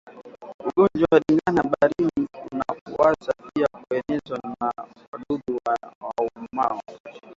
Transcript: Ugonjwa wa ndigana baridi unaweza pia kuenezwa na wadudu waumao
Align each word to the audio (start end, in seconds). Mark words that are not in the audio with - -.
Ugonjwa 0.67 1.07
wa 1.11 1.19
ndigana 1.19 1.63
baridi 1.63 2.27
unaweza 2.51 3.33
pia 3.53 3.67
kuenezwa 3.77 4.39
na 4.59 4.71
wadudu 5.11 5.59
waumao 6.07 6.81